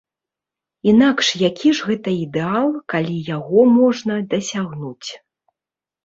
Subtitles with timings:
[0.91, 5.09] Інакш які ж гэта ідэал, калі яго можна дасягнуць!